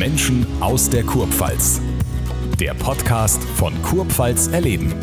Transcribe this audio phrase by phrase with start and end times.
[0.00, 1.78] Menschen aus der Kurpfalz.
[2.58, 4.94] Der Podcast von Kurpfalz erleben.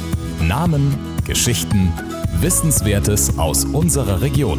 [0.42, 1.94] Namen, Geschichten,
[2.42, 4.58] Wissenswertes aus unserer Region.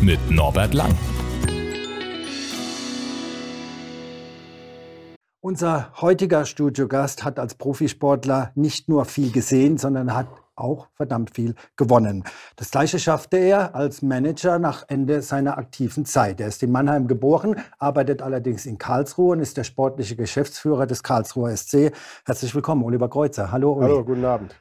[0.00, 0.96] Mit Norbert Lang.
[5.40, 11.54] Unser heutiger Studiogast hat als Profisportler nicht nur viel gesehen, sondern hat auch verdammt viel
[11.76, 12.24] gewonnen.
[12.56, 16.40] Das gleiche schaffte er als Manager nach Ende seiner aktiven Zeit.
[16.40, 21.02] Er ist in Mannheim geboren, arbeitet allerdings in Karlsruhe und ist der sportliche Geschäftsführer des
[21.02, 21.92] Karlsruher SC.
[22.24, 23.50] Herzlich willkommen, Oliver Kreuzer.
[23.50, 23.86] Hallo, Uli.
[23.86, 24.54] Hallo, guten Abend.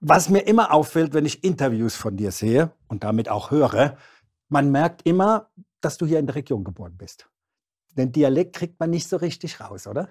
[0.00, 3.96] Was mir immer auffällt, wenn ich Interviews von dir sehe und damit auch höre,
[4.48, 7.28] man merkt immer, dass du hier in der Region geboren bist.
[7.96, 10.10] Den Dialekt kriegt man nicht so richtig raus, oder?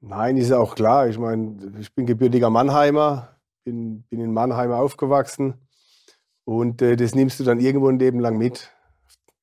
[0.00, 1.08] Nein, ist ja auch klar.
[1.08, 5.54] Ich meine, ich bin gebürtiger Mannheimer, bin, bin in Mannheim aufgewachsen
[6.44, 8.72] und äh, das nimmst du dann irgendwo ein Leben lang mit.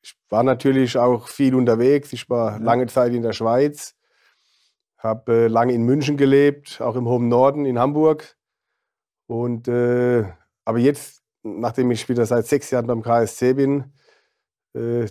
[0.01, 2.13] Ich war natürlich auch viel unterwegs.
[2.13, 3.95] Ich war lange Zeit in der Schweiz,
[4.97, 8.37] habe äh, lange in München gelebt, auch im hohen Norden in Hamburg.
[9.27, 10.25] Und, äh,
[10.65, 13.93] aber jetzt, nachdem ich wieder seit sechs Jahren beim KSC bin,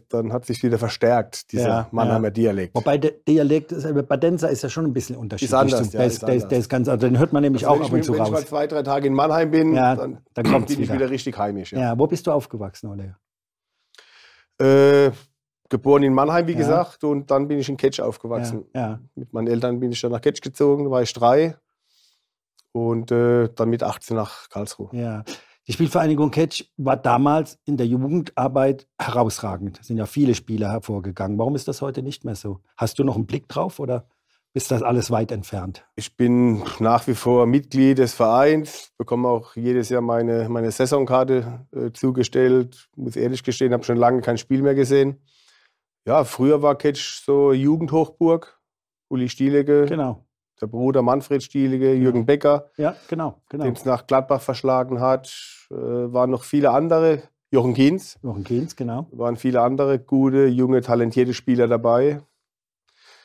[0.08, 2.30] dann hat sich wieder verstärkt, dieser Ja, Mannheimer ja.
[2.30, 2.74] Dialekt.
[2.74, 5.54] Wobei der Dialekt, ist- äh, Badenser ist ja schon ein bisschen unterschiedlich.
[5.56, 7.66] anders, ja, der, ist ist, der, ist, der ist ganz, also den hört man nämlich
[7.66, 8.46] Also auch ab wenn und zu ich, wenn ich mal raus.
[8.46, 10.94] zwei, drei Tage in Mannheim bin, Ja, dann, dann bin ich wieder.
[10.94, 11.72] wieder richtig heimisch.
[11.72, 11.98] Ja.
[11.98, 13.16] Wo bist du aufgewachsen, Ole?
[14.58, 15.10] Äh,
[15.68, 18.64] geboren in Mannheim, wie gesagt, und dann bin ich in Ketsch aufgewachsen.
[19.14, 21.56] Mit meinen Eltern bin ich dann nach Ketsch gezogen, da war ich drei.
[22.72, 24.90] Und äh, dann mit 18 nach Karlsruhe.
[24.92, 25.24] Ja.
[25.68, 29.80] Die Spielvereinigung Ketsch war damals in der Jugendarbeit herausragend.
[29.80, 31.38] Es sind ja viele Spieler hervorgegangen.
[31.38, 32.60] Warum ist das heute nicht mehr so?
[32.76, 34.06] Hast du noch einen Blick drauf oder
[34.54, 35.84] ist das alles weit entfernt?
[35.96, 41.66] Ich bin nach wie vor Mitglied des Vereins, bekomme auch jedes Jahr meine, meine Saisonkarte
[41.72, 42.88] äh, zugestellt.
[42.94, 45.20] Muss ehrlich gestehen, habe schon lange kein Spiel mehr gesehen.
[46.06, 48.60] Ja, früher war Ketsch so Jugendhochburg.
[49.08, 50.25] Uli Stielecke, Genau.
[50.60, 52.70] Der Bruder Manfred Stielecke, Jürgen Becker.
[52.76, 53.64] Ja, genau, genau.
[53.64, 55.66] den es nach Gladbach verschlagen hat.
[55.70, 57.22] Äh, waren noch viele andere.
[57.50, 59.06] Jochen Kienz, Jochen Kehns, genau.
[59.12, 62.20] waren viele andere gute, junge, talentierte Spieler dabei.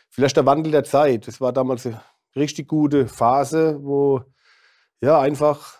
[0.10, 1.28] Vielleicht der Wandel der Zeit.
[1.28, 2.02] Es war damals eine
[2.36, 4.22] richtig gute Phase, wo
[5.02, 5.80] ja einfach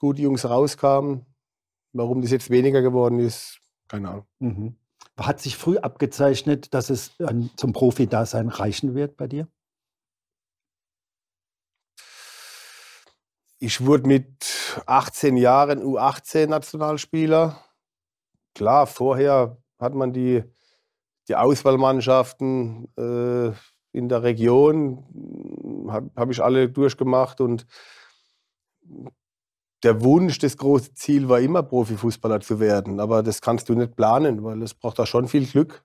[0.00, 1.24] gute Jungs rauskamen.
[1.92, 4.26] Warum das jetzt weniger geworden ist, keine Ahnung.
[4.40, 4.76] Mhm.
[5.16, 7.12] Hat sich früh abgezeichnet, dass es
[7.56, 9.48] zum Profi-Dasein reichen wird bei dir?
[13.60, 17.58] Ich wurde mit 18 Jahren U18-Nationalspieler.
[18.54, 20.44] Klar, vorher hat man die,
[21.26, 23.52] die Auswahlmannschaften äh,
[23.90, 27.66] in der Region, habe hab ich alle durchgemacht und
[29.82, 33.00] der Wunsch, das große Ziel war immer Profifußballer zu werden.
[33.00, 35.84] Aber das kannst du nicht planen, weil es braucht da schon viel Glück.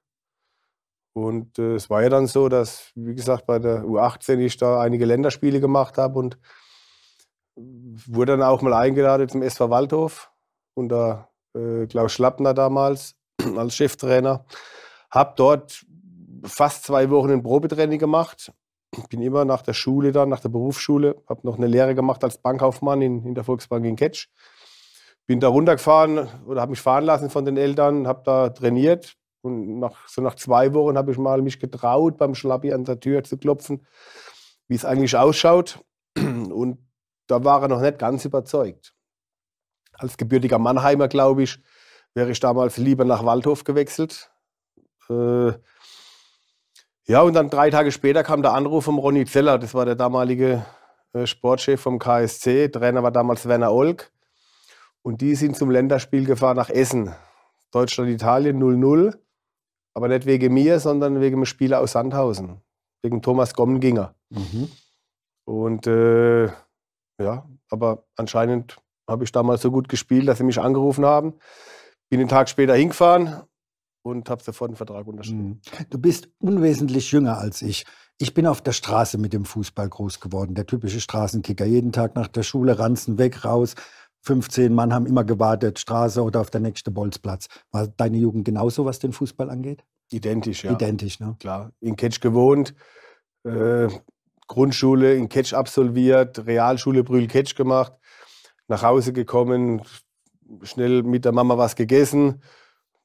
[1.14, 4.80] Und äh, es war ja dann so, dass, wie gesagt, bei der U18 ich da
[4.80, 6.38] einige Länderspiele gemacht habe und
[7.56, 10.31] wurde dann auch mal eingeladen zum SV Waldhof
[10.74, 13.16] unter äh, Klaus Schlappner damals
[13.58, 14.46] als Cheftrainer.
[15.12, 15.86] Hab dort
[16.44, 18.52] fast zwei Wochen ein Probetraining gemacht.
[19.09, 22.38] Bin immer nach der Schule dann, nach der Berufsschule, habe noch eine Lehre gemacht als
[22.38, 24.28] Bankkaufmann in, in der Volksbank in Ketsch.
[25.25, 29.16] Bin da runtergefahren oder habe mich fahren lassen von den Eltern, habe da trainiert.
[29.42, 33.00] Und nach, so nach zwei Wochen habe ich mal mich getraut, beim Schlappi an der
[33.00, 33.86] Tür zu klopfen,
[34.68, 35.80] wie es eigentlich ausschaut.
[36.18, 36.78] Und
[37.34, 38.94] da war er noch nicht ganz überzeugt.
[39.94, 41.60] Als gebürtiger Mannheimer, glaube ich,
[42.14, 44.32] wäre ich damals lieber nach Waldhof gewechselt.
[45.10, 45.54] Äh,
[47.06, 49.96] ja, und dann drei Tage später kam der Anruf vom Ronny Zeller, das war der
[49.96, 50.64] damalige
[51.14, 52.70] äh, Sportchef vom KSC.
[52.70, 54.12] Trainer war damals Werner Olk.
[55.02, 57.14] Und die sind zum Länderspiel gefahren nach Essen.
[57.72, 59.18] Deutschland-Italien 0-0.
[59.96, 62.62] Aber nicht wegen mir, sondern wegen einem Spieler aus Sandhausen.
[63.02, 64.16] Wegen Thomas Gommenginger.
[64.30, 64.70] Mhm.
[65.46, 66.50] Und äh,
[67.19, 71.34] ja, aber anscheinend habe ich damals so gut gespielt, dass sie mich angerufen haben.
[72.09, 73.44] Bin einen Tag später hingefahren
[74.03, 75.62] und habe sofort einen Vertrag unterschrieben.
[75.79, 75.85] Mhm.
[75.90, 77.86] Du bist unwesentlich jünger als ich.
[78.19, 81.65] Ich bin auf der Straße mit dem Fußball groß geworden, der typische Straßenkicker.
[81.65, 83.75] Jeden Tag nach der Schule, Ranzen weg, raus.
[84.21, 87.48] 15 Mann haben immer gewartet, Straße oder auf der nächste Bolzplatz.
[87.71, 89.83] War deine Jugend genauso, was den Fußball angeht?
[90.12, 90.71] Identisch, ja.
[90.71, 91.36] Identisch, ne?
[91.39, 92.74] Klar, in Ketsch gewohnt,
[93.44, 93.88] äh,
[94.48, 97.94] Grundschule in Ketsch absolviert, Realschule Brühl-Ketsch gemacht,
[98.68, 99.81] nach Hause gekommen,
[100.63, 102.42] schnell mit der Mama was gegessen,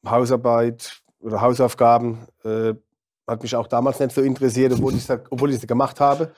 [0.06, 2.26] Hausarbeit oder Hausaufgaben.
[2.44, 2.74] Äh,
[3.26, 6.32] hat mich auch damals nicht so interessiert, obwohl ich es gemacht habe.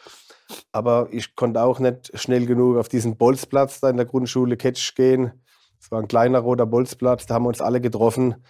[0.73, 4.95] Aber ich konnte auch nicht schnell genug auf diesen Bolzplatz da in der Grundschule Ketsch
[4.97, 5.33] gehen.
[5.81, 8.45] Es war ein kleiner roter Bolzplatz, da haben wir uns alle getroffen.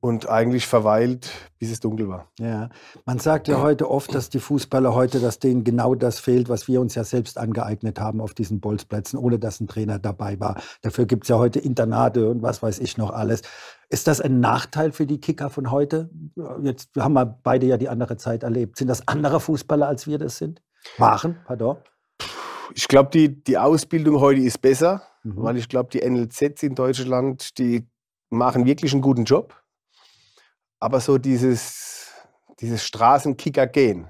[0.00, 2.28] Und eigentlich verweilt, bis es dunkel war.
[2.38, 2.70] Ja,
[3.04, 6.68] man sagt ja heute oft, dass die Fußballer heute, dass denen genau das fehlt, was
[6.68, 10.60] wir uns ja selbst angeeignet haben auf diesen Bolzplätzen, ohne dass ein Trainer dabei war.
[10.82, 13.42] Dafür gibt es ja heute Internate und was weiß ich noch alles.
[13.90, 16.10] Ist das ein Nachteil für die Kicker von heute?
[16.62, 18.78] Jetzt haben wir beide ja die andere Zeit erlebt.
[18.78, 20.62] Sind das andere Fußballer, als wir das sind?
[20.96, 21.76] Waren, pardon.
[22.74, 25.42] Ich glaube, die, die Ausbildung heute ist besser, Mhm.
[25.42, 27.86] weil ich glaube, die NLZs in Deutschland, die
[28.30, 29.54] machen wirklich einen guten Job.
[30.80, 32.08] Aber so dieses,
[32.60, 34.08] dieses Straßenkicker-Gehen,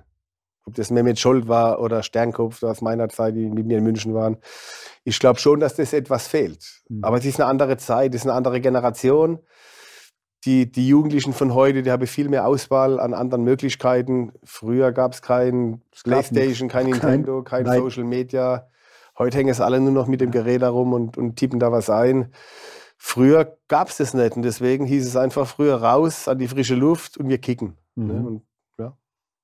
[0.66, 4.14] ob das Mehmet Scholl war oder Sternkopf aus meiner Zeit, die mit mir in München
[4.14, 4.38] waren,
[5.04, 6.64] ich glaube schon, dass das etwas fehlt.
[6.88, 7.02] Mhm.
[7.04, 9.40] Aber es ist eine andere Zeit, es ist eine andere Generation.
[10.44, 14.32] Die, die Jugendlichen von heute, die haben viel mehr Auswahl an anderen Möglichkeiten.
[14.44, 17.78] Früher gab es kein Playstation, kein Kein- Nintendo, kein nein.
[17.80, 18.68] Social Media.
[19.18, 21.90] Heute hängen es alle nur noch mit dem Gerät herum und, und tippen da was
[21.90, 22.32] ein.
[23.02, 26.74] Früher gab es das nicht und deswegen hieß es einfach früher raus an die frische
[26.74, 27.78] Luft und wir kicken.
[27.94, 28.12] Ne?
[28.12, 28.26] Mhm.
[28.26, 28.42] Und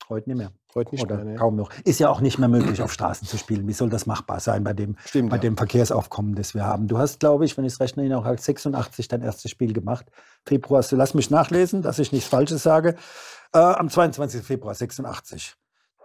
[0.09, 0.53] Heute nicht mehr.
[0.75, 1.25] heute nicht Oder mehr.
[1.25, 1.35] Ne?
[1.35, 1.73] kaum noch.
[1.85, 3.67] Ist ja auch nicht mehr möglich, auf Straßen zu spielen.
[3.67, 5.31] Wie soll das machbar sein bei dem, Stimmt.
[5.31, 5.41] bei ja.
[5.41, 6.87] dem Verkehrsaufkommen, das wir haben?
[6.87, 10.07] Du hast, glaube ich, wenn ich es erinnere, auch als 86 dein erstes Spiel gemacht.
[10.45, 12.95] Februar, hast du, lass mich nachlesen, dass ich nichts Falsches sage.
[13.53, 14.43] Äh, am 22.
[14.43, 15.57] Februar 86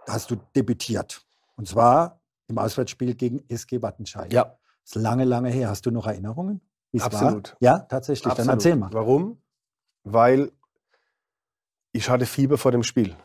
[0.08, 1.22] hast du debütiert.
[1.56, 4.32] Und zwar im Auswärtsspiel gegen SG Wattenscheid.
[4.32, 5.68] Ja, Das ist lange, lange her.
[5.68, 6.60] Hast du noch Erinnerungen?
[6.92, 7.50] Wie's Absolut.
[7.52, 7.56] War?
[7.60, 8.22] Ja, tatsächlich.
[8.22, 8.54] Dann absolut.
[8.54, 8.90] erzähl mal.
[8.92, 9.42] Warum?
[10.04, 10.52] Weil
[11.92, 13.16] ich hatte Fieber vor dem Spiel.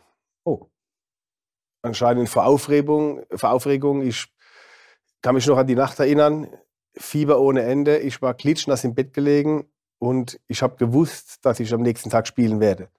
[0.44, 0.68] Oh.
[1.82, 4.02] Anscheinend vor Aufregung, vor Aufregung.
[4.02, 4.28] Ich
[5.22, 6.48] kann mich noch an die Nacht erinnern.
[6.98, 8.00] Fieber ohne Ende.
[8.00, 12.28] Ich war klitschnass im Bett gelegen und ich habe gewusst, dass ich am nächsten Tag
[12.28, 12.90] spielen werde.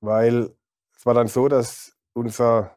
[0.00, 0.54] Weil
[0.96, 2.76] es war dann so, dass unser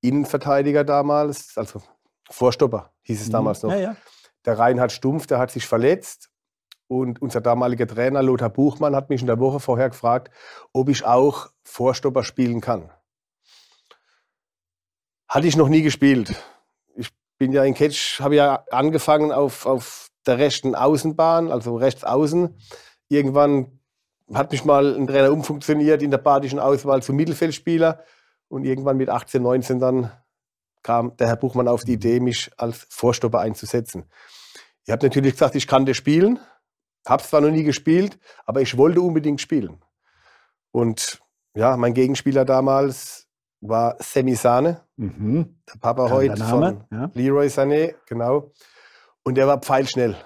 [0.00, 1.82] Innenverteidiger damals, also
[2.30, 3.76] Vorstopper hieß es damals noch, Mhm.
[3.76, 3.96] Ja, ja.
[4.44, 6.30] der Reinhard Stumpf, der hat sich verletzt.
[6.92, 10.30] Und unser damaliger Trainer Lothar Buchmann hat mich in der Woche vorher gefragt,
[10.74, 12.90] ob ich auch Vorstopper spielen kann.
[15.26, 16.34] Hatte ich noch nie gespielt.
[16.94, 17.08] Ich
[17.38, 22.58] bin ja in Ketsch, habe ja angefangen auf, auf der rechten Außenbahn, also rechts außen.
[23.08, 23.80] Irgendwann
[24.34, 28.04] hat mich mal ein Trainer umfunktioniert in der badischen Auswahl zum Mittelfeldspieler.
[28.48, 30.12] Und irgendwann mit 18, 19 dann
[30.82, 34.04] kam der Herr Buchmann auf die Idee, mich als Vorstopper einzusetzen.
[34.84, 36.38] Ich habe natürlich gesagt, ich kann das spielen.
[37.06, 39.80] Habe zwar noch nie gespielt, aber ich wollte unbedingt spielen.
[40.70, 41.20] Und
[41.54, 43.28] ja, mein Gegenspieler damals
[43.60, 45.56] war Semi Sane, Mhm.
[45.68, 47.10] der Papa heute Name, von ja.
[47.14, 48.52] Leroy Sané, genau.
[49.24, 50.16] Und der war pfeilschnell.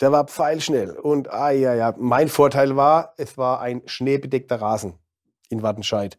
[0.00, 0.92] Der war pfeilschnell.
[0.92, 4.94] Und ah, ja, ja, mein Vorteil war, es war ein schneebedeckter Rasen
[5.48, 6.16] in Wattenscheid.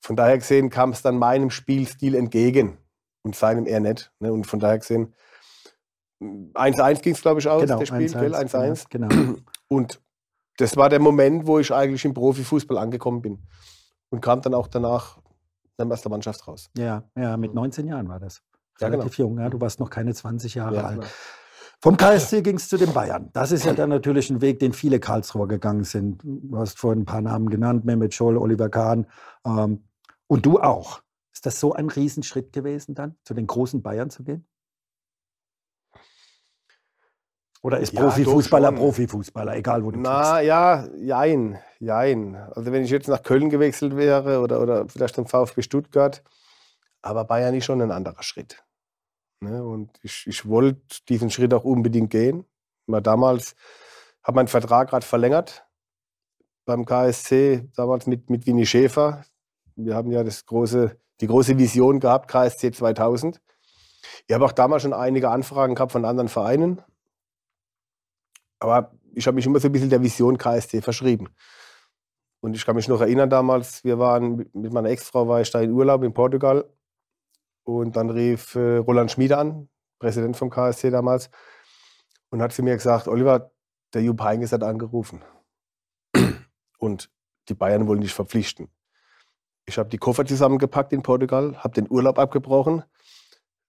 [0.00, 2.78] Von daher gesehen kam es dann meinem Spielstil entgegen
[3.22, 4.12] und seinem eher nicht.
[4.18, 4.32] Ne?
[4.32, 5.14] Und von daher gesehen,
[6.54, 8.34] 1-1 ging es, glaube ich, aus, Genau, das Spiel, 1-1, gell?
[8.34, 8.84] 1-1.
[8.90, 9.08] Genau.
[9.08, 9.34] genau.
[9.68, 10.00] Und
[10.58, 13.42] das war der Moment, wo ich eigentlich im Profifußball angekommen bin.
[14.10, 15.18] Und kam dann auch danach
[15.76, 16.70] dann aus der Mannschaft raus.
[16.76, 18.42] Ja, ja, mit 19 Jahren war das.
[18.80, 19.00] Ja, genau.
[19.00, 19.48] Relativ jung, ja.
[19.48, 20.94] Du warst noch keine 20 Jahre Ja, alt.
[20.96, 21.06] genau.
[21.80, 23.30] Vom KSC ging es zu den Bayern.
[23.32, 26.22] Das ist ja dann natürlich ein Weg, den viele Karlsruher gegangen sind.
[26.22, 29.06] Du hast vorhin ein paar Namen genannt, Mehmet Scholl, Oliver Kahn
[29.44, 29.82] ähm,
[30.28, 31.02] und du auch.
[31.32, 34.46] Ist das so ein Riesenschritt gewesen dann, zu den großen Bayern zu gehen?
[37.62, 38.72] Oder ist Ja, Profifußballer.
[38.72, 42.34] Profifußballer, egal wo du Na ja, jein, jein.
[42.34, 46.22] Also wenn ich jetzt nach Köln gewechselt wäre oder, oder vielleicht zum VfB Stuttgart,
[47.02, 48.64] aber Bayern ist schon ein anderer Schritt.
[49.40, 49.64] Ne?
[49.64, 52.44] Und ich, ich wollte diesen Schritt auch unbedingt gehen.
[52.86, 53.54] Mal damals
[54.24, 55.64] habe meinen Vertrag gerade verlängert
[56.64, 59.24] beim KSC, damals mit, mit Winnie Schäfer.
[59.76, 63.40] Wir haben ja das große, die große Vision gehabt, KSC 2000.
[64.26, 66.82] Ich habe auch damals schon einige Anfragen gehabt von anderen Vereinen.
[68.62, 71.28] Aber ich habe mich immer so ein bisschen der Vision KSC verschrieben.
[72.40, 75.60] Und ich kann mich noch erinnern damals, wir waren mit- meiner Ex-Frau, war ich da
[75.60, 76.64] in Urlaub in Portugal.
[77.64, 81.28] Und dann rief äh, Roland Schmiede an, Präsident vom KSC damals,
[82.30, 83.50] und hat zu mir gesagt, Oliver,
[83.94, 85.22] der Jupp Heynckes hat angerufen.
[86.78, 87.10] Und
[87.48, 88.68] die Bayern wollen dich verpflichten.
[89.66, 92.82] Ich habe die Koffer zusammengepackt in Portugal, habe den Urlaub abgebrochen,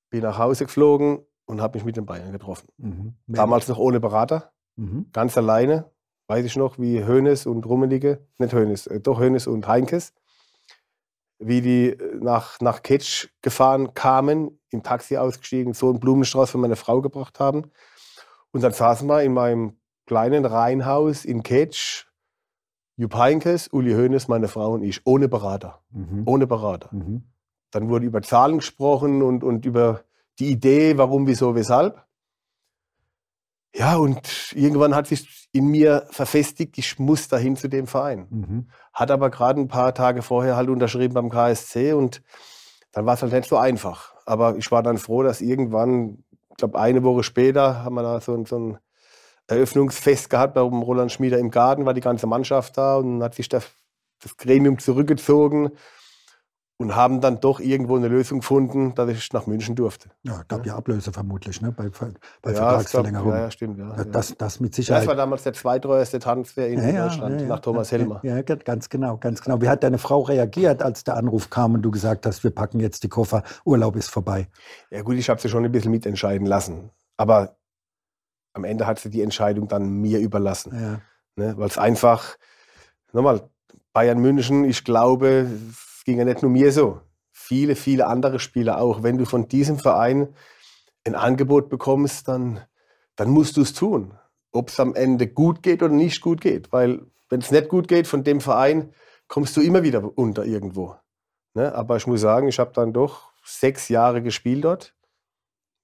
[0.09, 2.67] bin nach Hause geflogen und habe mich mit den Bayern getroffen.
[2.77, 3.15] Mhm.
[3.27, 5.07] Damals noch ohne Berater Mhm.
[5.13, 5.91] ganz alleine,
[6.27, 10.13] weiß ich noch, wie Hoeneß und Rummenigge, nicht Hoeneß, äh, doch Hoeneß und Heinkes,
[11.39, 16.57] wie die äh, nach, nach Ketsch gefahren kamen, im Taxi ausgestiegen, so einen Blumenstrauß für
[16.57, 17.71] meine Frau gebracht haben.
[18.51, 22.05] Und dann saßen wir in meinem kleinen Reihenhaus in Ketsch,
[22.95, 25.81] Jupp Heinkes, Uli Hoeneß, meine Frau und ich, ohne Berater.
[25.91, 26.23] Mhm.
[26.25, 26.89] Ohne Berater.
[26.91, 27.23] Mhm.
[27.71, 30.03] Dann wurde über Zahlen gesprochen und, und über
[30.39, 32.05] die Idee, warum, wieso, weshalb.
[33.75, 38.27] Ja, und irgendwann hat sich in mir verfestigt, ich muss dahin zu dem Verein.
[38.29, 38.67] Mhm.
[38.93, 42.21] Hat aber gerade ein paar Tage vorher halt unterschrieben beim KSC und
[42.91, 44.13] dann war es halt nicht so einfach.
[44.25, 48.21] Aber ich war dann froh, dass irgendwann, ich glaube eine Woche später, haben wir da
[48.21, 48.77] so, ein- so ein
[49.47, 53.49] Eröffnungsfest gehabt beim Roland Schmieder im Garten, war die ganze Mannschaft da und hat sich
[53.49, 53.65] das,
[54.21, 55.71] das Gremium zurückgezogen
[56.77, 60.09] und haben dann doch irgendwo eine Lösung gefunden, dass ich nach München durfte.
[60.23, 61.71] Ja, gab ja Ablöse vermutlich, ne?
[61.71, 61.89] Bei,
[62.41, 63.29] bei Ja, Vertragsverlängerung.
[63.31, 63.77] Ja, ja, stimmt.
[63.77, 64.03] Ja, ja.
[64.05, 65.01] Das, das mit Ja, Sicherheit.
[65.03, 67.47] das war damals der zweiteuerste Transfer in Ja, ja, Deutschland, ja, ja.
[67.47, 68.19] nach Thomas Ja, Helmer.
[68.23, 69.61] Ja, ga- ganz genau, ganz genau.
[69.61, 72.79] Wie hat deine Frau reagiert, als der Anruf kam und du gesagt hast, wir packen
[72.79, 74.47] jetzt die Koffer, Urlaub ist vorbei?
[74.89, 76.89] Ja gut, ich habe sie schon ein bisschen mitentscheiden lassen.
[77.17, 77.55] Aber
[78.53, 80.73] am Ende hat sie die Entscheidung dann mir überlassen.
[80.73, 81.01] Ja.
[81.35, 81.57] Ne?
[81.57, 82.35] Weil es einfach,
[83.13, 83.47] nochmal,
[83.93, 85.47] Bayern München, ich glaube,
[86.03, 86.99] es ging ja nicht nur mir so.
[87.31, 89.03] Viele, viele andere Spieler auch.
[89.03, 90.35] Wenn du von diesem Verein
[91.05, 92.59] ein Angebot bekommst, dann,
[93.15, 94.13] dann musst du es tun.
[94.51, 96.73] Ob es am Ende gut geht oder nicht gut geht.
[96.73, 98.93] Weil wenn es nicht gut geht von dem Verein,
[99.29, 100.97] kommst du immer wieder unter irgendwo.
[101.53, 101.73] Ne?
[101.73, 104.93] Aber ich muss sagen, ich habe dann doch sechs Jahre gespielt dort.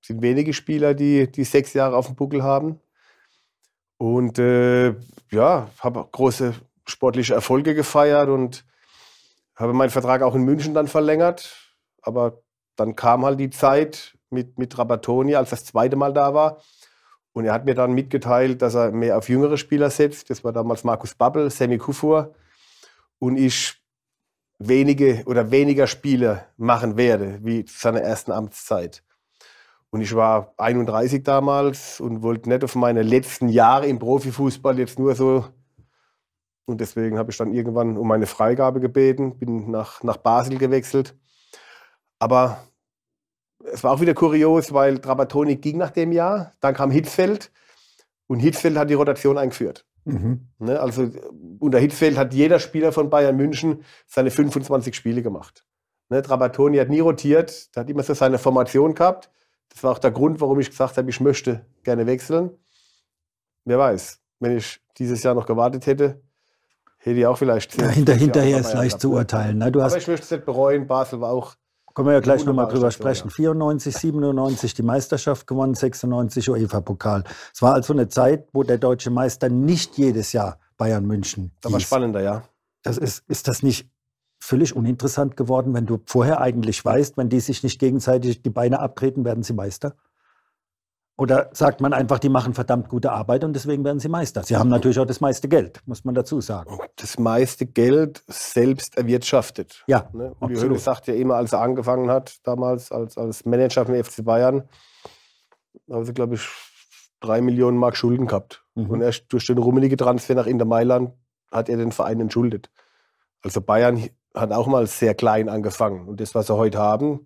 [0.01, 2.81] Es sind wenige Spieler, die, die sechs Jahre auf dem Buckel haben.
[3.97, 4.95] Und äh,
[5.31, 8.65] ja, habe große sportliche Erfolge gefeiert und
[9.59, 11.55] habe meinen Vertrag auch in München dann verlängert.
[12.01, 12.41] Aber
[12.75, 16.61] dann kam halt die Zeit mit, mit Rabatoni, als das zweite Mal da war.
[17.33, 20.29] Und er hat mir dann mitgeteilt, dass er mehr auf jüngere Spieler setzt.
[20.29, 22.33] Das war damals Markus Babbel, Sammy Kufur.
[23.19, 23.75] Und ich
[24.59, 29.03] wenige oder weniger Spiele machen werde, wie zu seiner ersten Amtszeit.
[29.91, 34.99] Und ich war 31 damals und wollte nicht auf meine letzten Jahre im Profifußball jetzt
[34.99, 35.45] nur so.
[36.69, 41.15] Und deswegen habe ich dann irgendwann um meine Freigabe gebeten, bin nach, nach Basel gewechselt.
[42.19, 42.63] Aber
[43.63, 47.51] es war auch wieder kurios, weil Trapattoni ging nach dem Jahr, dann kam Hitzfeld
[48.27, 49.87] und Hitzfeld hat die Rotation eingeführt.
[50.05, 50.47] Mhm.
[50.59, 50.79] Ne?
[50.79, 51.09] Also
[51.57, 55.65] unter Hitzfeld hat jeder Spieler von Bayern München seine 25 Spiele gemacht.
[56.09, 56.21] Ne?
[56.21, 59.31] Trapattoni hat nie rotiert, der hat immer so seine Formation gehabt.
[59.69, 62.51] Das war auch der Grund, warum ich gesagt habe, ich möchte gerne wechseln.
[63.65, 66.21] Wer weiß, wenn ich dieses Jahr noch gewartet hätte,
[66.99, 67.75] hätte ich auch vielleicht.
[67.79, 69.57] Ja, 10, hinter, 20 Jahre hinterher ist leicht zu urteilen.
[69.57, 69.71] Ne?
[69.71, 70.87] Du Aber hast, ich möchte es nicht bereuen.
[70.87, 71.55] Basel war auch.
[71.95, 73.29] können wir ja gleich nochmal drüber Station, sprechen.
[73.29, 77.23] 94, 97 die Meisterschaft gewonnen, 96 UEFA-Pokal.
[77.53, 81.71] Es war also eine Zeit, wo der deutsche Meister nicht jedes Jahr Bayern München Da
[81.71, 82.43] war spannender, ja.
[82.83, 83.89] Das ist, ist das nicht
[84.39, 88.79] völlig uninteressant geworden, wenn du vorher eigentlich weißt, wenn die sich nicht gegenseitig die Beine
[88.79, 89.95] abtreten, werden sie Meister?
[91.19, 94.41] Oder sagt man einfach, die machen verdammt gute Arbeit und deswegen werden sie Meister?
[94.43, 96.79] Sie haben natürlich auch das meiste Geld, muss man dazu sagen.
[96.95, 99.83] Das meiste Geld selbst erwirtschaftet.
[99.87, 100.33] Ja, Ne?
[100.39, 100.63] Uli absolut.
[100.63, 104.63] Hoeneß sagt ja immer, als er angefangen hat, damals als, als Manager vom FC Bayern,
[105.91, 106.47] haben sie, glaube ich,
[107.19, 108.63] drei Millionen Mark Schulden gehabt.
[108.75, 108.89] Mhm.
[108.89, 111.11] Und erst durch den rummeligen Transfer nach Inter Mailand
[111.51, 112.69] hat er den Verein entschuldet.
[113.43, 116.07] Also Bayern hat auch mal sehr klein angefangen.
[116.07, 117.25] Und das, was sie heute haben,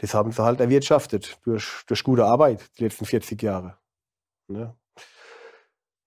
[0.00, 3.76] das haben sie halt erwirtschaftet durch, durch gute Arbeit die letzten 40 Jahre.
[4.48, 4.74] Ne?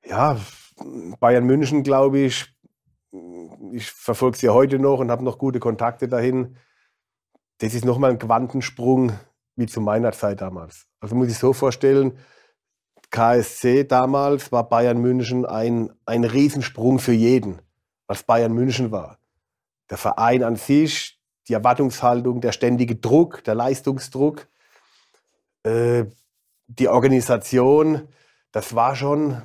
[0.04, 0.40] Ja,
[1.20, 2.52] Bayern München, glaube ich,
[3.72, 6.58] ich verfolge sie heute noch und habe noch gute Kontakte dahin.
[7.60, 9.12] Das ist nochmal ein Quantensprung
[9.56, 10.88] wie zu meiner Zeit damals.
[11.00, 12.18] Also muss ich so vorstellen,
[13.12, 17.62] KSC damals war Bayern München ein, ein Riesensprung für jeden,
[18.08, 19.20] was Bayern München war.
[19.92, 24.48] Der Verein an sich, die Erwartungshaltung, der ständige Druck, der Leistungsdruck,
[25.64, 26.06] äh,
[26.68, 28.08] die Organisation,
[28.52, 29.42] das war schon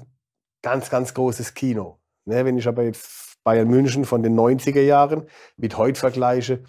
[0.62, 1.98] ganz, ganz großes Kino.
[2.24, 5.26] Ne, wenn ich aber jetzt Bayern München von den 90er Jahren
[5.56, 6.62] mit heute vergleiche,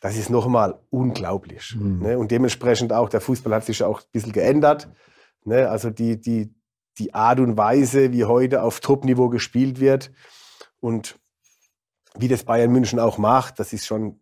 [0.00, 1.74] das ist nochmal unglaublich.
[1.76, 2.02] Mhm.
[2.02, 2.18] Ne?
[2.18, 4.88] Und dementsprechend auch, der Fußball hat sich auch ein bisschen geändert.
[5.44, 5.68] Ne?
[5.68, 6.54] Also die, die,
[6.98, 10.12] die Art und Weise, wie heute auf Top-Niveau gespielt wird
[10.80, 11.18] und
[12.16, 14.20] wie das Bayern München auch macht, das ist schon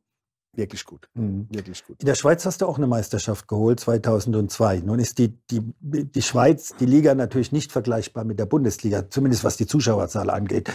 [0.57, 1.09] wirklich gut.
[1.15, 1.47] Mhm.
[1.51, 2.01] Wirklich gut.
[2.01, 4.81] In der Schweiz hast du auch eine Meisterschaft geholt, 2002.
[4.85, 9.45] Nun ist die, die, die Schweiz, die Liga natürlich nicht vergleichbar mit der Bundesliga, zumindest
[9.45, 10.71] was die Zuschauerzahl angeht.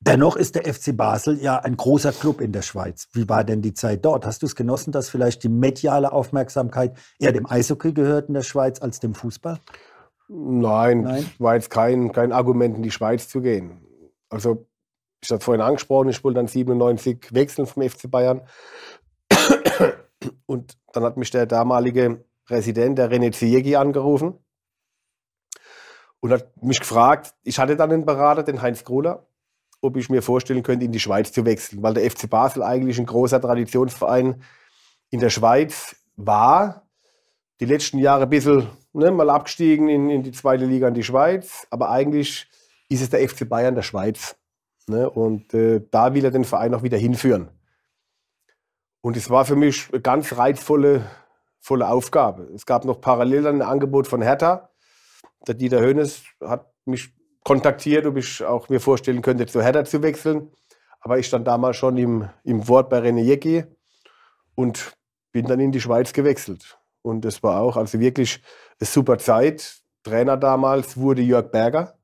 [0.00, 3.08] Dennoch ist der FC Basel ja ein großer Club in der Schweiz.
[3.12, 4.24] Wie war denn die Zeit dort?
[4.24, 8.42] Hast du es genossen, dass vielleicht die mediale Aufmerksamkeit eher dem Eishockey gehört in der
[8.42, 9.58] Schweiz als dem Fußball?
[10.28, 11.30] Nein, Nein?
[11.38, 13.80] war jetzt kein, kein Argument, in die Schweiz zu gehen.
[14.28, 14.66] Also,
[15.20, 18.42] ich habe vorhin angesprochen, ich wollte dann 97 wechseln vom FC Bayern.
[20.46, 24.38] Und dann hat mich der damalige Präsident, der René Ziegi, angerufen
[26.20, 29.26] und hat mich gefragt, ich hatte dann einen Berater, den Heinz Krohler,
[29.80, 32.98] ob ich mir vorstellen könnte, in die Schweiz zu wechseln, weil der FC Basel eigentlich
[32.98, 34.42] ein großer Traditionsverein
[35.10, 36.88] in der Schweiz war.
[37.60, 41.04] Die letzten Jahre ein bisschen ne, mal abgestiegen in, in die zweite Liga in die
[41.04, 42.48] Schweiz, aber eigentlich
[42.88, 44.36] ist es der FC Bayern der Schweiz.
[44.88, 45.08] Ne?
[45.08, 47.50] Und äh, da will er den Verein auch wieder hinführen.
[49.00, 51.04] Und es war für mich eine ganz reizvolle
[51.60, 52.44] volle Aufgabe.
[52.54, 54.70] Es gab noch parallel ein Angebot von Hertha.
[55.46, 57.12] Der Dieter Hönes hat mich
[57.44, 60.50] kontaktiert, ob ich auch mir vorstellen könnte, zu Hertha zu wechseln.
[61.00, 63.64] Aber ich stand damals schon im, im Wort bei René Jecki
[64.54, 64.92] und
[65.30, 66.78] bin dann in die Schweiz gewechselt.
[67.02, 68.42] Und das war auch also wirklich
[68.80, 69.80] eine super Zeit.
[70.02, 71.98] Trainer damals wurde Jörg Berger.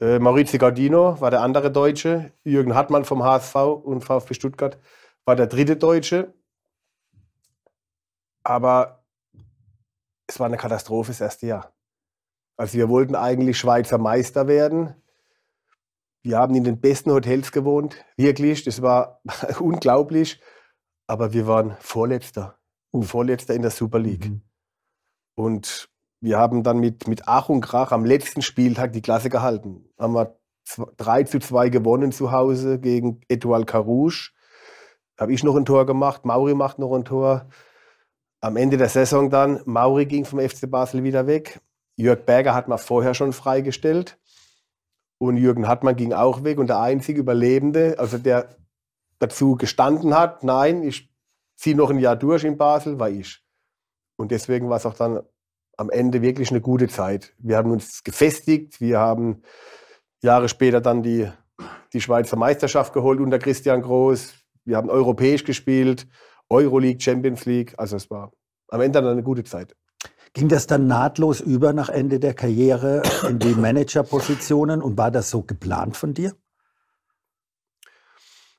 [0.00, 2.32] Äh, Maurizio Gardino war der andere Deutsche.
[2.42, 4.78] Jürgen Hartmann vom HSV und VfB Stuttgart
[5.26, 6.32] war der dritte Deutsche.
[8.42, 9.04] Aber
[10.26, 11.74] es war eine Katastrophe das erste Jahr.
[12.56, 14.94] Also wir wollten eigentlich Schweizer Meister werden.
[16.22, 18.64] Wir haben in den besten Hotels gewohnt, wirklich.
[18.64, 19.20] Das war
[19.60, 20.40] unglaublich.
[21.06, 22.58] Aber wir waren Vorletzter.
[22.92, 23.02] Uh.
[23.02, 24.30] Vorletzter in der Super League.
[24.30, 24.42] Mhm.
[25.34, 25.88] Und
[26.20, 29.88] wir haben dann mit, mit Ach und Krach am letzten Spieltag die Klasse gehalten.
[29.98, 30.38] Haben wir
[30.96, 34.32] 3 zu 2 gewonnen zu Hause gegen Etoile Carouge.
[35.18, 37.46] Habe ich noch ein Tor gemacht, Mauri macht noch ein Tor.
[38.40, 41.60] Am Ende der Saison dann, Mauri ging vom FC Basel wieder weg.
[41.96, 44.18] Jörg Berger hat man vorher schon freigestellt.
[45.18, 46.58] Und Jürgen Hartmann ging auch weg.
[46.58, 48.56] Und der einzige Überlebende, also der
[49.18, 51.10] dazu gestanden hat, nein, ich
[51.56, 53.42] ziehe noch ein Jahr durch in Basel, war ich.
[54.16, 55.22] Und deswegen war es auch dann
[55.76, 57.34] am Ende wirklich eine gute Zeit.
[57.38, 59.42] Wir haben uns gefestigt, wir haben
[60.22, 61.30] Jahre später dann die,
[61.92, 64.34] die Schweizer Meisterschaft geholt unter Christian Groß.
[64.66, 66.06] Wir haben europäisch gespielt
[66.50, 67.74] Euroleague, Champions League.
[67.78, 68.32] Also es war
[68.68, 69.74] am Ende dann eine gute Zeit.
[70.34, 75.30] Ging das dann nahtlos über nach Ende der Karriere in die Managerpositionen und war das
[75.30, 76.34] so geplant von dir?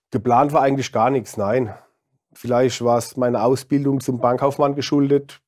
[0.09, 1.75] Geplant war eigentlich gar nichts, nein.
[2.33, 5.41] Vielleicht war es meine Ausbildung zum Bankkaufmann geschuldet.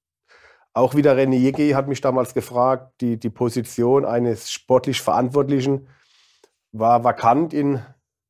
[0.74, 5.88] Auch wieder René Jegge hat mich damals gefragt, die, die Position eines sportlich Verantwortlichen
[6.72, 7.82] war vakant in,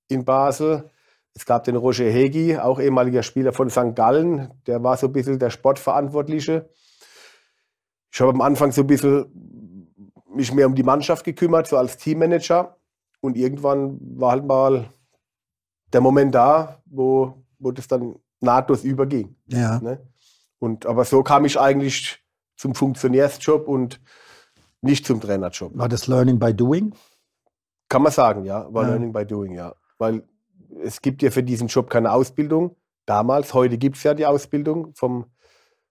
[0.08, 0.90] in Basel.
[1.39, 3.96] Es gab den Roger Hegi, auch ehemaliger Spieler von St.
[3.96, 6.69] Gallen, der war so ein bisschen der Sportverantwortliche.
[8.12, 9.88] Ich habe am Anfang so ein bisschen
[10.36, 12.75] mich mehr um die Mannschaft gekümmert, so als Teammanager.
[13.21, 14.93] Und irgendwann war halt mal
[15.93, 19.38] der Moment da, wo, wo das dann nahtlos überging.
[19.47, 19.80] Ja.
[19.80, 20.06] Ne?
[20.60, 22.21] Und, aber so kam ich eigentlich
[22.58, 24.02] zum Funktionärsjob und
[24.82, 25.71] nicht zum Trainerjob.
[25.73, 26.93] War das Learning by Doing?
[27.88, 28.67] Kann man sagen, ja.
[28.73, 28.89] War ja.
[28.89, 29.73] Learning by Doing, ja.
[29.97, 30.23] Weil
[30.84, 32.75] es gibt ja für diesen Job keine Ausbildung.
[33.05, 35.25] Damals, heute gibt es ja die Ausbildung vom,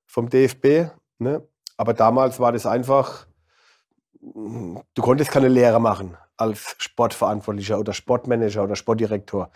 [0.06, 0.90] vom DFB.
[1.18, 1.42] Ne?
[1.76, 3.26] Aber damals war das einfach,
[4.20, 9.50] du konntest keine Lehre machen als Sportverantwortlicher oder Sportmanager oder Sportdirektor.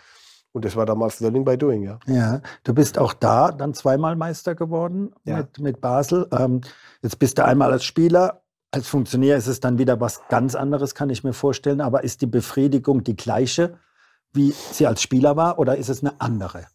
[0.51, 1.99] Und das war damals Learning by Doing, ja.
[2.05, 5.37] Ja, du bist auch da dann zweimal Meister geworden ja.
[5.37, 6.27] mit, mit Basel.
[6.31, 6.61] Ähm,
[7.01, 8.43] jetzt bist du einmal als Spieler.
[8.69, 11.81] Als Funktionär ist es dann wieder was ganz anderes, kann ich mir vorstellen.
[11.81, 13.79] Aber ist die Befriedigung die gleiche?
[14.33, 16.67] Wie sie als Spieler war, oder ist es eine andere?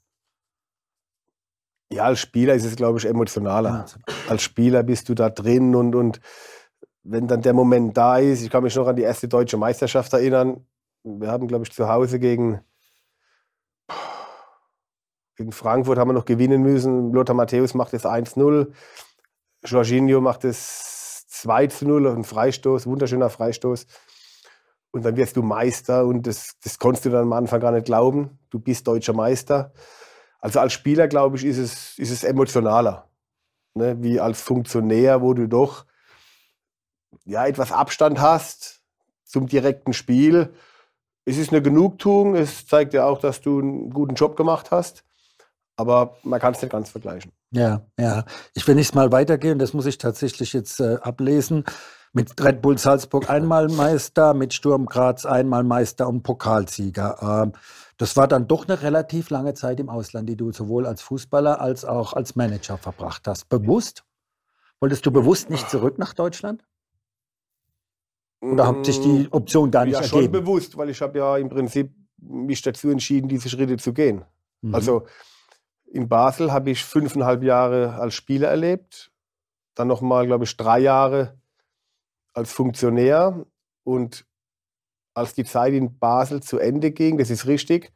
[1.90, 3.86] Ja, als Spieler ist es, glaube ich, emotionaler.
[4.28, 6.20] Als Spieler bist du da drin und, und
[7.02, 10.12] wenn dann der Moment da ist, ich kann mich noch an die erste deutsche Meisterschaft
[10.12, 10.66] erinnern.
[11.02, 12.60] Wir haben, glaube ich, zu Hause gegen,
[15.36, 17.12] gegen Frankfurt haben wir noch gewinnen müssen.
[17.12, 18.70] Lothar Matthäus macht das 1-0.
[19.64, 23.86] Jorginho macht das 2-0, ein Freistoß, wunderschöner Freistoß.
[24.98, 27.86] Und dann wirst du Meister und das, das konntest du dann am Anfang gar nicht
[27.86, 28.38] glauben.
[28.50, 29.72] Du bist deutscher Meister.
[30.40, 33.08] Also als Spieler, glaube ich, ist es, ist es emotionaler.
[33.74, 33.96] Ne?
[34.02, 35.86] Wie als Funktionär, wo du doch
[37.24, 38.80] ja, etwas Abstand hast
[39.24, 40.52] zum direkten Spiel.
[41.24, 42.34] Es ist eine Genugtuung.
[42.34, 45.04] Es zeigt ja auch, dass du einen guten Job gemacht hast.
[45.76, 47.30] Aber man kann es nicht ganz vergleichen.
[47.52, 48.24] Ja, ja.
[48.54, 49.60] Ich will nicht mal weitergehen.
[49.60, 51.64] Das muss ich tatsächlich jetzt äh, ablesen.
[52.18, 57.44] Mit Red Bull Salzburg einmal Meister, mit Sturm Graz einmal Meister und Pokalsieger.
[57.44, 57.52] Ähm,
[57.96, 61.60] das war dann doch eine relativ lange Zeit im Ausland, die du sowohl als Fußballer
[61.60, 63.48] als auch als Manager verbracht hast.
[63.48, 64.02] Bewusst?
[64.80, 66.64] Wolltest du bewusst nicht zurück nach Deutschland?
[68.40, 70.16] Oder hat sich die mm, Option gar nicht ja, ergeben?
[70.16, 73.92] Ja, schon bewusst, weil ich habe ja im Prinzip mich dazu entschieden, diese Schritte zu
[73.92, 74.24] gehen.
[74.62, 74.74] Mhm.
[74.74, 75.06] Also
[75.86, 79.12] in Basel habe ich fünfeinhalb Jahre als Spieler erlebt,
[79.76, 81.37] dann nochmal, glaube ich, drei Jahre
[82.38, 83.46] als Funktionär
[83.84, 84.26] und
[85.14, 87.92] als die Zeit in Basel zu Ende ging, das ist richtig,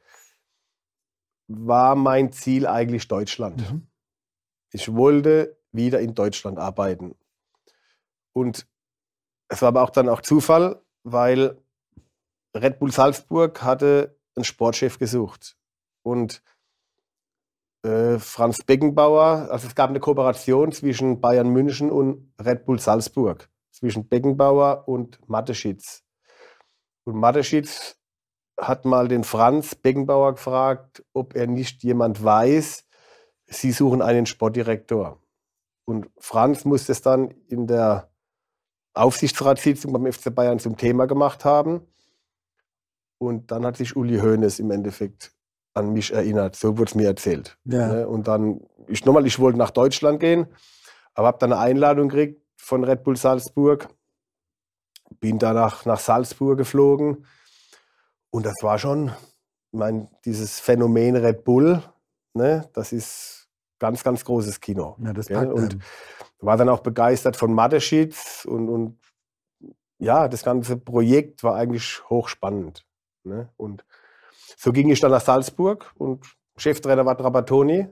[1.49, 3.71] war mein Ziel eigentlich Deutschland.
[3.71, 3.87] Mhm.
[4.73, 7.15] Ich wollte wieder in Deutschland arbeiten.
[8.35, 8.67] Und
[9.49, 11.63] es war aber auch dann auch Zufall, weil
[12.57, 15.57] Red Bull Salzburg hatte einen Sportchef gesucht.
[16.03, 16.43] Und
[17.85, 23.49] äh, Franz Beckenbauer, also es gab eine Kooperation zwischen Bayern München und Red Bull Salzburg,
[23.73, 26.05] zwischen Beckenbauer und Mateschitz.
[27.05, 27.97] Und Mateschitz
[28.61, 32.85] hat mal den Franz Beckenbauer gefragt, ob er nicht jemand weiß,
[33.47, 35.21] sie suchen einen Sportdirektor.
[35.85, 38.11] Und Franz musste es dann in der
[38.95, 41.87] Aufsichtsratssitzung beim FC Bayern zum Thema gemacht haben.
[43.19, 45.33] Und dann hat sich Uli Hoeneß im Endeffekt
[45.75, 46.57] an mich erinnert.
[46.57, 47.59] So wurde es mir erzählt.
[47.65, 47.89] Ja.
[47.89, 48.09] Ne?
[48.09, 50.47] Und dann, ich nochmal, ich wollte nach Deutschland gehen,
[51.15, 53.89] aber habe dann eine Einladung gekriegt von Red Bull Salzburg.
[55.21, 57.27] Bin danach nach Salzburg geflogen.
[58.31, 61.83] Und das war schon, ich meine, dieses Phänomen Red Bull,
[62.33, 63.49] ne, das ist
[63.79, 64.97] ganz, ganz großes Kino.
[65.01, 65.79] Ja, das packt und
[66.39, 68.99] war dann auch begeistert von Mateschitz und, und
[69.99, 72.87] ja, das ganze Projekt war eigentlich hochspannend.
[73.25, 73.51] Ne?
[73.57, 73.85] Und
[74.57, 76.25] so ging ich dann nach Salzburg und
[76.57, 77.89] Cheftrainer war Trapattoni,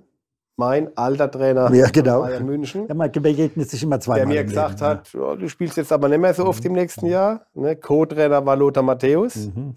[0.61, 2.21] mein alter Trainer ja, genau.
[2.21, 2.87] Bayern München.
[2.87, 4.19] Ja, man begegnet sich immer zweimal.
[4.19, 5.37] Der mir gesagt Leben, hat, ja.
[5.37, 6.71] du spielst jetzt aber nicht mehr so oft mhm.
[6.71, 7.47] im nächsten Jahr.
[7.55, 7.77] Ne?
[7.77, 9.37] Co-Trainer war Lothar Matthäus.
[9.37, 9.77] Mhm.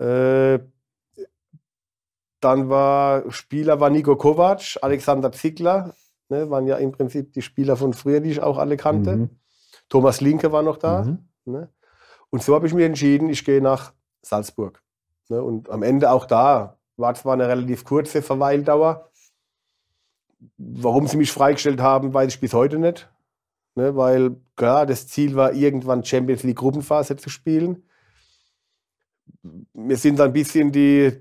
[0.00, 0.60] Äh,
[2.40, 5.94] dann war Spieler war Nico Kovac, Alexander Ziegler,
[6.30, 9.16] ne, waren ja im Prinzip die Spieler von früher, die ich auch alle kannte.
[9.16, 9.30] Mhm.
[9.90, 11.02] Thomas Linke war noch da.
[11.02, 11.18] Mhm.
[11.44, 11.68] Ne?
[12.30, 14.82] Und so habe ich mich entschieden, ich gehe nach Salzburg.
[15.28, 15.42] Ne?
[15.42, 19.10] Und am Ende auch da war zwar eine relativ kurze Verweildauer.
[20.58, 23.10] Warum sie mich freigestellt haben, weiß ich bis heute nicht.
[23.74, 23.96] Ne?
[23.96, 27.84] Weil klar, das Ziel war, irgendwann Champions League Gruppenphase zu spielen.
[29.72, 31.12] Wir sind dann ein bisschen die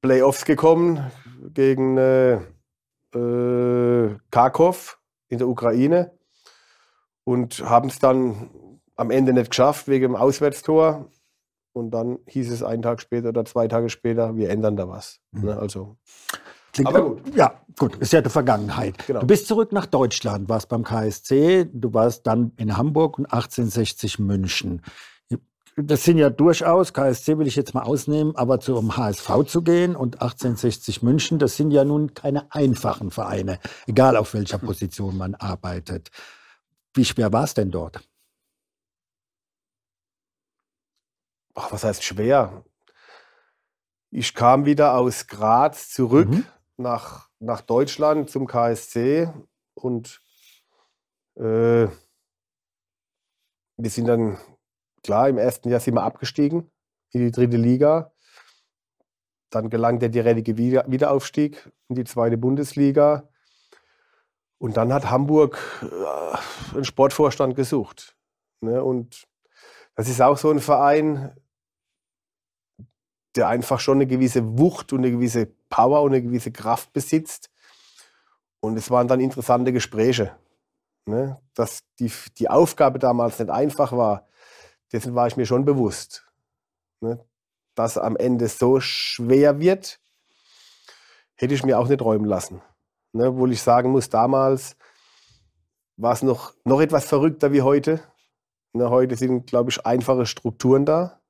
[0.00, 1.10] Playoffs gekommen
[1.52, 2.34] gegen äh,
[3.14, 6.12] äh, Kharkov in der Ukraine
[7.24, 8.50] und haben es dann
[8.96, 11.10] am Ende nicht geschafft wegen dem Auswärtstor.
[11.72, 15.20] Und dann hieß es einen Tag später oder zwei Tage später, wir ändern da was.
[15.32, 15.46] Mhm.
[15.46, 15.58] Ne?
[15.58, 15.96] Also,
[16.74, 17.34] Klingt aber gut.
[17.34, 19.06] Ja, gut, ist ja die Vergangenheit.
[19.06, 19.20] Genau.
[19.20, 24.18] Du bist zurück nach Deutschland, warst beim KSC, du warst dann in Hamburg und 1860
[24.18, 24.82] München.
[25.76, 29.96] Das sind ja durchaus, KSC will ich jetzt mal ausnehmen, aber zum HSV zu gehen
[29.96, 33.58] und 1860 München, das sind ja nun keine einfachen Vereine,
[33.88, 36.10] egal auf welcher Position man arbeitet.
[36.92, 38.00] Wie schwer war es denn dort?
[41.54, 42.64] ach, was heißt schwer?
[44.10, 46.46] Ich kam wieder aus Graz zurück mhm.
[46.76, 49.28] Nach, nach Deutschland zum KSC
[49.74, 50.20] und
[51.36, 51.88] äh,
[53.76, 54.38] wir sind dann,
[55.02, 56.70] klar, im ersten Jahr sind wir abgestiegen
[57.10, 58.12] in die dritte Liga.
[59.50, 63.28] Dann gelang der direkte Wiederaufstieg in die zweite Bundesliga.
[64.58, 68.16] Und dann hat Hamburg äh, einen Sportvorstand gesucht.
[68.60, 68.82] Ne?
[68.82, 69.26] Und
[69.96, 71.36] das ist auch so ein Verein,
[73.36, 77.50] der einfach schon eine gewisse Wucht und eine gewisse Power und eine gewisse Kraft besitzt.
[78.60, 80.36] Und es waren dann interessante Gespräche.
[81.04, 81.36] Ne?
[81.54, 84.28] Dass die, die Aufgabe damals nicht einfach war,
[84.92, 86.24] dessen war ich mir schon bewusst.
[87.00, 87.18] Ne?
[87.74, 89.98] Dass am Ende so schwer wird,
[91.34, 92.62] hätte ich mir auch nicht träumen lassen.
[93.12, 93.30] Ne?
[93.30, 94.76] Obwohl ich sagen muss, damals
[95.96, 98.00] war es noch, noch etwas verrückter wie heute.
[98.74, 98.90] Ne?
[98.90, 101.20] Heute sind, glaube ich, einfache Strukturen da.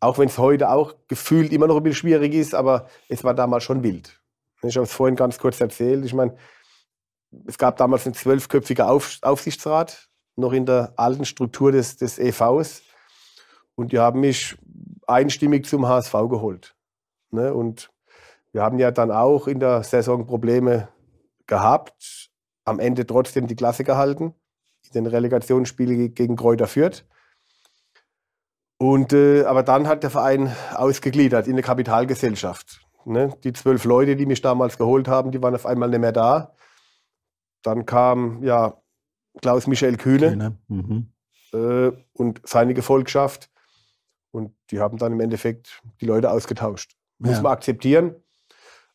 [0.00, 3.34] Auch wenn es heute auch gefühlt immer noch ein bisschen schwierig ist, aber es war
[3.34, 4.20] damals schon wild.
[4.62, 6.04] Ich habe es vorhin ganz kurz erzählt.
[6.04, 6.36] Ich meine,
[7.46, 12.82] es gab damals einen zwölfköpfigen Auf Aufsichtsrat, noch in der alten Struktur des, des EVs.
[13.74, 14.56] Und die haben mich
[15.06, 16.74] einstimmig zum HSV geholt.
[17.30, 17.52] Ne?
[17.52, 17.90] Und
[18.52, 20.88] wir haben ja dann auch in der Saison Probleme
[21.46, 22.30] gehabt,
[22.64, 24.34] am Ende trotzdem die Klasse gehalten,
[24.86, 27.04] in den Relegationsspielen gegen Kräuter Fürth.
[28.78, 32.80] Und, äh, aber dann hat der Verein ausgegliedert in eine Kapitalgesellschaft.
[33.04, 33.36] Ne?
[33.42, 36.54] Die zwölf Leute, die mich damals geholt haben, die waren auf einmal nicht mehr da.
[37.62, 38.80] Dann kam ja
[39.42, 40.58] Klaus-Michael Kühne, Kühne.
[40.68, 41.12] Mhm.
[41.52, 43.50] Äh, und seine Gefolgschaft.
[44.30, 46.96] Und die haben dann im Endeffekt die Leute ausgetauscht.
[47.18, 47.42] Muss ja.
[47.42, 48.14] man akzeptieren.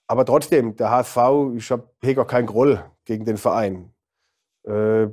[0.07, 1.17] Aber trotzdem, der HSV,
[1.57, 3.93] ich habe auch keinen Groll gegen den Verein.
[4.63, 5.07] Äh,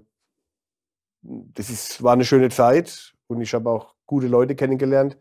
[1.22, 5.16] das ist, war eine schöne Zeit und ich habe auch gute Leute kennengelernt.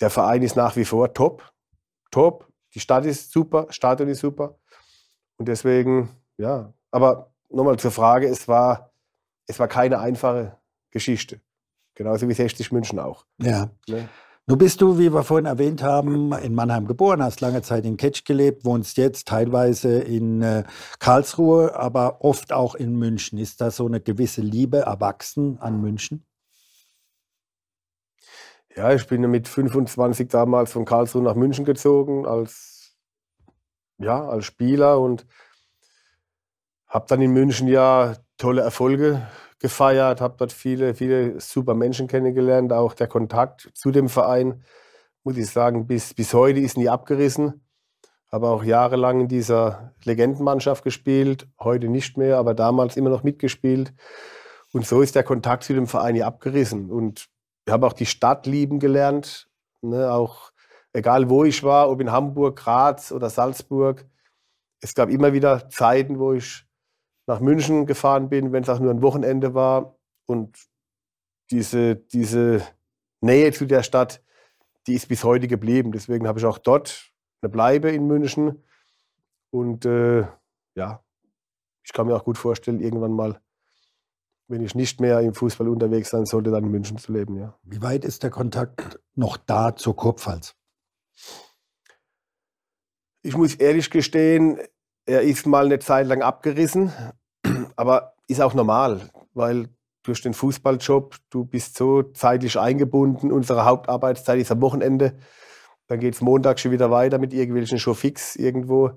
[0.00, 1.52] Der Verein ist nach wie vor top.
[2.12, 2.46] Top.
[2.74, 4.56] Die Stadt ist super, Stadion ist super.
[5.36, 6.72] Und deswegen, ja.
[6.92, 8.92] Aber nochmal zur Frage, es war,
[9.48, 10.56] es war keine einfache
[10.92, 11.40] Geschichte.
[11.96, 13.26] Genauso wie 60 München auch.
[13.42, 13.70] Ja.
[13.88, 14.08] Ne?
[14.46, 17.96] Nun bist du, wie wir vorhin erwähnt haben, in Mannheim geboren, hast lange Zeit in
[17.96, 20.62] Ketsch gelebt, wohnst jetzt teilweise in äh,
[21.00, 23.38] Karlsruhe, aber oft auch in München.
[23.38, 26.24] Ist da so eine gewisse Liebe erwachsen an München?
[28.80, 32.96] Ja, ich bin mit 25 damals von Karlsruhe nach München gezogen, als
[33.98, 35.26] ja, als Spieler und
[36.86, 42.72] habe dann in München ja tolle Erfolge gefeiert, habe dort viele, viele super Menschen kennengelernt.
[42.72, 44.64] Auch der Kontakt zu dem Verein,
[45.24, 47.62] muss ich sagen, bis, bis heute ist nie abgerissen.
[48.32, 53.92] Habe auch jahrelang in dieser Legendenmannschaft gespielt, heute nicht mehr, aber damals immer noch mitgespielt.
[54.72, 56.90] Und so ist der Kontakt zu dem Verein nie abgerissen.
[56.90, 57.28] Und
[57.70, 59.48] ich habe auch die Stadt lieben gelernt,
[59.80, 60.50] ne, auch
[60.92, 64.04] egal wo ich war, ob in Hamburg, Graz oder Salzburg.
[64.80, 66.66] Es gab immer wieder Zeiten, wo ich
[67.28, 69.96] nach München gefahren bin, wenn es auch nur ein Wochenende war.
[70.26, 70.58] Und
[71.52, 72.66] diese, diese
[73.20, 74.20] Nähe zu der Stadt,
[74.88, 75.92] die ist bis heute geblieben.
[75.92, 78.64] Deswegen habe ich auch dort eine Bleibe in München.
[79.50, 80.26] Und äh,
[80.74, 81.04] ja,
[81.84, 83.40] ich kann mir auch gut vorstellen, irgendwann mal,
[84.50, 87.38] wenn ich nicht mehr im Fußball unterwegs sein sollte, dann in München zu leben.
[87.38, 87.54] Ja.
[87.62, 90.56] Wie weit ist der Kontakt noch da zur Kurpfalz?
[93.22, 94.58] Ich muss ehrlich gestehen,
[95.06, 96.92] er ist mal eine Zeit lang abgerissen,
[97.76, 99.68] aber ist auch normal, weil
[100.02, 105.18] durch den Fußballjob, du bist so zeitlich eingebunden, unsere Hauptarbeitszeit ist am Wochenende,
[105.86, 108.92] dann geht es Montag schon wieder weiter mit irgendwelchen Showfix irgendwo.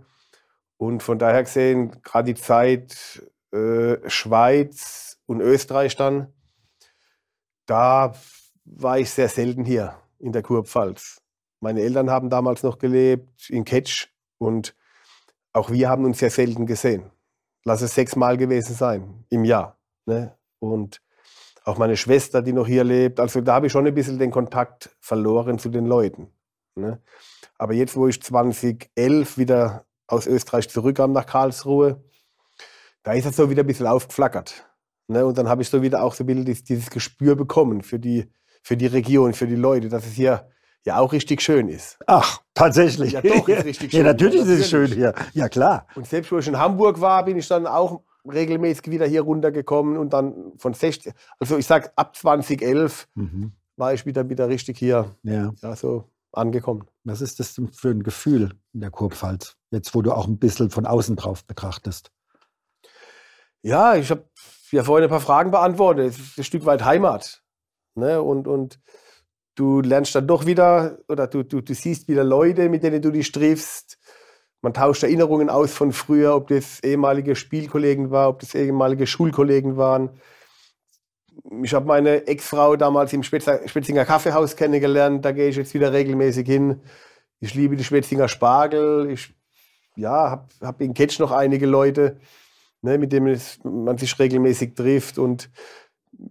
[0.77, 6.33] Und von daher gesehen, gerade die Zeit äh, Schweiz und Österreich dann,
[7.65, 8.13] da
[8.65, 11.21] war ich sehr selten hier in der Kurpfalz.
[11.59, 14.07] Meine Eltern haben damals noch gelebt in Ketsch
[14.37, 14.75] und
[15.53, 17.11] auch wir haben uns sehr selten gesehen.
[17.63, 19.77] Lass es sechsmal gewesen sein im Jahr.
[20.05, 20.37] Ne?
[20.59, 21.01] Und
[21.63, 23.19] auch meine Schwester, die noch hier lebt.
[23.19, 26.33] Also da habe ich schon ein bisschen den Kontakt verloren zu den Leuten.
[26.75, 27.01] Ne?
[27.57, 32.03] Aber jetzt, wo ich 2011 wieder aus Österreich zurückkam nach Karlsruhe,
[33.03, 34.65] da ist es so wieder ein bisschen aufgeflackert.
[35.13, 35.25] Ne?
[35.25, 38.29] Und dann habe ich so wieder auch so ein bisschen dieses Gespür bekommen für die,
[38.61, 40.49] für die Region, für die Leute, dass es hier
[40.85, 41.97] ja auch richtig schön ist.
[42.07, 43.13] Ach, tatsächlich.
[43.13, 43.99] Ja, doch, ist richtig schön.
[43.99, 45.13] ja, natürlich ist es schön hier.
[45.33, 45.87] Ja, klar.
[45.95, 49.97] Und selbst wo ich in Hamburg war, bin ich dann auch regelmäßig wieder hier runtergekommen
[49.97, 53.51] und dann von 60, also ich sag ab 2011 mhm.
[53.75, 55.51] war ich wieder, wieder richtig hier ja.
[55.61, 56.85] Ja, so angekommen.
[57.03, 60.69] Was ist das für ein Gefühl in der Kurpfalz, jetzt wo du auch ein bisschen
[60.69, 62.11] von außen drauf betrachtest?
[63.61, 64.25] Ja, ich habe
[64.73, 66.07] ja vorhin ein paar Fragen beantwortet.
[66.07, 67.43] Es ist ein Stück weit Heimat.
[67.95, 68.21] Ne?
[68.21, 68.79] Und, und
[69.55, 73.11] du lernst dann doch wieder oder du, du, du siehst wieder Leute, mit denen du
[73.11, 73.99] dich triffst.
[74.61, 79.75] Man tauscht Erinnerungen aus von früher, ob das ehemalige Spielkollegen war, ob das ehemalige Schulkollegen
[79.77, 80.09] waren.
[81.63, 85.25] Ich habe meine Ex-Frau damals im Spetzinger Kaffeehaus kennengelernt.
[85.25, 86.81] Da gehe ich jetzt wieder regelmäßig hin.
[87.39, 89.09] Ich liebe die Spetzinger Spargel.
[89.11, 89.33] Ich
[89.95, 92.19] ja, habe hab in Ketsch noch einige Leute,
[92.83, 95.17] ne, mit denen man sich regelmäßig trifft.
[95.17, 95.49] Und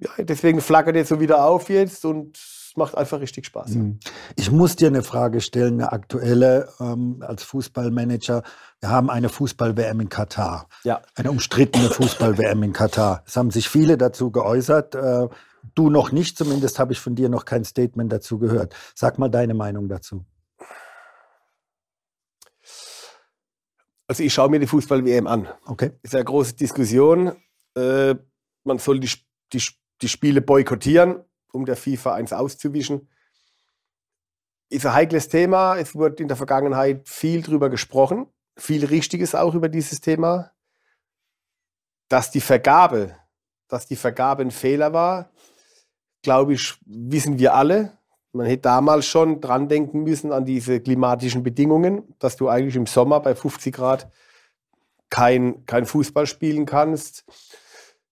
[0.00, 2.38] ja, deswegen flackert jetzt so wieder auf jetzt und
[2.76, 3.70] macht einfach richtig Spaß.
[3.70, 3.98] Mhm.
[4.36, 8.42] Ich muss dir eine Frage stellen, eine aktuelle ähm, als Fußballmanager.
[8.80, 10.68] Wir haben eine Fußball-WM in Katar.
[10.84, 11.02] Ja.
[11.14, 13.24] Eine umstrittene Fußball-WM in Katar.
[13.26, 14.94] Es haben sich viele dazu geäußert.
[14.94, 15.28] Äh,
[15.74, 18.74] du noch nicht, zumindest habe ich von dir noch kein Statement dazu gehört.
[18.94, 20.24] Sag mal deine Meinung dazu.
[24.12, 25.48] Also ich schaue mir die Fußball-WM an.
[25.64, 25.92] Okay.
[26.02, 27.34] Ist eine große Diskussion.
[27.74, 28.14] Äh,
[28.62, 29.10] man soll die,
[29.54, 29.64] die,
[30.02, 33.08] die Spiele boykottieren um der FIFA eins auszuwischen.
[34.68, 35.78] Ist ein heikles Thema.
[35.78, 38.26] Es wurde in der Vergangenheit viel drüber gesprochen,
[38.58, 40.52] viel Richtiges auch über dieses Thema.
[42.10, 43.16] Dass die Vergabe,
[43.66, 45.30] dass die Vergabe ein Fehler war,
[46.20, 47.96] glaube ich, wissen wir alle.
[48.32, 52.86] Man hätte damals schon dran denken müssen an diese klimatischen Bedingungen, dass du eigentlich im
[52.86, 54.10] Sommer bei 50 Grad
[55.10, 57.24] kein, kein Fußball spielen kannst.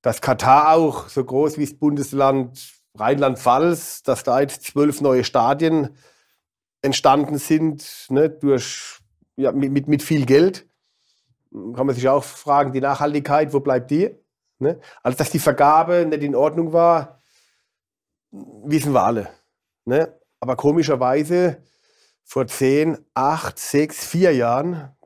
[0.03, 5.97] Dass Katar auch so groß wie das Bundesland Rheinland-Pfalz, dass da jetzt zwölf neue Stadien
[6.83, 9.01] entstanden sind, ne, durch,
[9.37, 10.67] ja, mit, mit viel Geld.
[11.53, 14.15] Kann man sich auch fragen, die Nachhaltigkeit, wo bleibt die?
[14.59, 14.79] Ne?
[15.03, 17.21] Also, dass die Vergabe nicht in Ordnung war,
[18.31, 19.31] wissen wir alle.
[19.91, 20.19] Ne?
[20.41, 21.63] Aber komischerweise
[22.25, 24.97] vor zehn, acht, sechs, vier Jahren,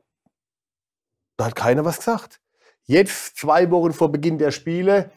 [1.37, 2.39] da hat keiner was gesagt.
[2.83, 5.11] Jetzt, zwei Wochen vor Beginn der Spiele,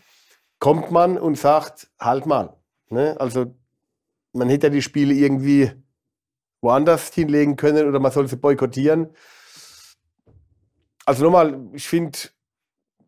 [0.59, 2.59] kommt man und sagt, halt mal,
[2.91, 3.17] Ne?
[3.19, 3.55] Also
[4.33, 5.73] man hätte ja die Spiele irgendwie
[6.61, 9.11] woanders hinlegen können oder man soll sie boykottieren.
[11.05, 12.19] Also nochmal, ich finde,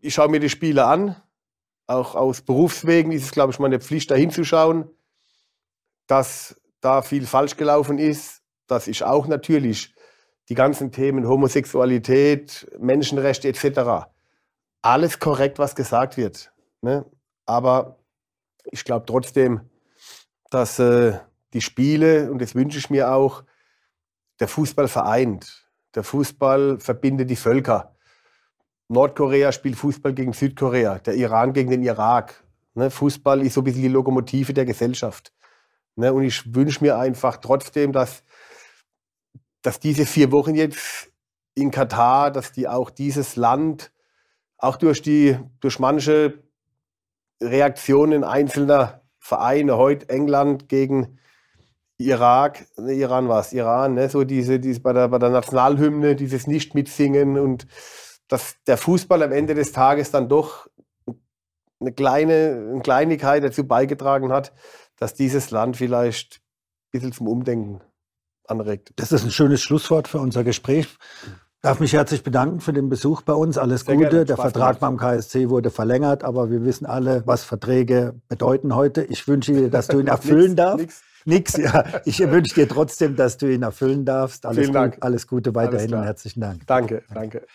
[0.00, 1.16] ich schaue mir die Spiele an.
[1.86, 4.88] Auch aus Berufswegen ist es, glaube ich, meine Pflicht, da hinzuschauen,
[6.10, 9.94] dass da viel falsch gelaufen ist, dass ich auch natürlich
[10.48, 14.10] die ganzen Themen Homosexualität, Menschenrechte etc.
[14.82, 16.52] alles korrekt, was gesagt wird.
[16.82, 17.04] Ne?
[17.46, 18.00] Aber
[18.64, 19.60] ich glaube trotzdem,
[20.50, 21.16] dass äh,
[21.52, 23.44] die Spiele, und das wünsche ich mir auch,
[24.40, 25.64] der Fußball vereint.
[25.94, 27.94] Der Fußball verbindet die Völker.
[28.88, 32.42] Nordkorea spielt Fußball gegen Südkorea, der Iran gegen den Irak.
[32.74, 35.32] Ne, Fußball ist so ein bisschen die Lokomotive der Gesellschaft.
[35.96, 38.22] Ne, und ich wünsche mir einfach trotzdem, dass,
[39.62, 41.10] dass diese vier Wochen jetzt
[41.54, 43.92] in Katar, dass die auch dieses Land,
[44.56, 46.42] auch durch, die, durch manche
[47.42, 51.18] Reaktionen einzelner Vereine, heute England gegen
[51.98, 56.16] Irak, ne, Iran war es, Iran, ne, so diese, diese bei, der, bei der Nationalhymne,
[56.16, 57.66] dieses Nicht-Mitsingen und
[58.28, 60.68] dass der Fußball am Ende des Tages dann doch
[61.80, 64.52] eine kleine eine Kleinigkeit dazu beigetragen hat,
[65.00, 67.80] dass dieses Land vielleicht ein bisschen zum Umdenken
[68.46, 68.92] anregt.
[68.96, 70.86] Das ist ein schönes Schlusswort für unser Gespräch.
[71.62, 73.58] Darf mich herzlich bedanken für den Besuch bei uns.
[73.58, 74.08] Alles Sehr Gute.
[74.08, 74.24] Gerne.
[74.24, 79.02] Der Vertrag beim KSC wurde verlängert, aber wir wissen alle, was Verträge bedeuten heute.
[79.02, 81.02] Ich wünsche dir, dass du ihn erfüllen darfst.
[81.26, 81.56] Nix.
[81.58, 81.84] Ja.
[82.06, 84.46] Ich wünsche dir trotzdem, dass du ihn erfüllen darfst.
[84.46, 84.98] Alles Vielen Dank.
[85.00, 86.66] alles Gute weiterhin und herzlichen Dank.
[86.66, 87.46] Danke, danke.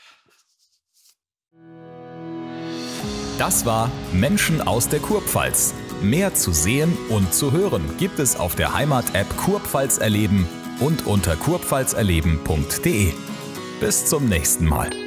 [3.39, 5.73] Das war Menschen aus der Kurpfalz.
[6.01, 10.47] Mehr zu sehen und zu hören gibt es auf der Heimat-App Kurpfalz erleben
[10.79, 13.13] und unter kurpfalzerleben.de.
[13.79, 15.04] Bis zum nächsten Mal.